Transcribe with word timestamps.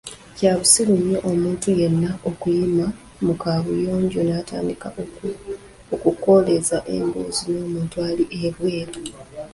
Kya 0.35 0.51
busiru 0.59 0.93
nnyo 0.99 1.19
omuntu 1.31 1.67
yenna 1.79 2.11
okuyima 2.29 2.87
mu 3.25 3.33
kabuyonjo 3.41 4.19
natandika 4.29 4.87
okukoleeza 5.95 6.77
emboozi 6.95 7.43
n‘omuntu 7.53 7.95
ali 8.07 8.23
ebweru. 8.43 9.01